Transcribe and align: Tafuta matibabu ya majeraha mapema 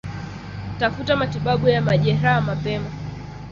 Tafuta 0.79 1.15
matibabu 1.15 1.69
ya 1.69 1.81
majeraha 1.81 2.41
mapema 2.41 2.89